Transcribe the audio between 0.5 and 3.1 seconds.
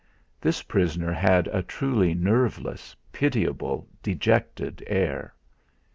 prisoner had a truly nerveless